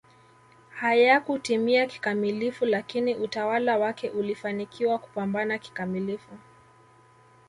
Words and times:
hayakutimia 0.69 1.85
kikamilifu 1.87 2.65
lakini 2.65 3.15
utawala 3.15 3.77
wake 3.77 4.09
ulifanikiwa 4.09 4.97
kupambana 4.99 5.57
kikamilifu 5.57 6.37